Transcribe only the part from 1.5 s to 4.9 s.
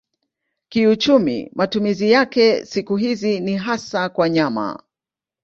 matumizi yake siku hizi ni hasa kwa nyama.